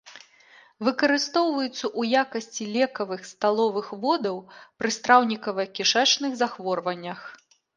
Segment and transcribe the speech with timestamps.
[0.85, 4.41] Выкарыстоўваюцца ў якасці лекавых сталовых водаў
[4.81, 7.19] пры страўнікава-кішачных захворваннях.